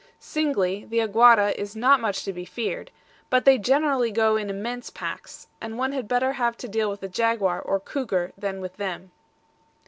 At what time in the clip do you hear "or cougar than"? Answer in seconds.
7.61-8.61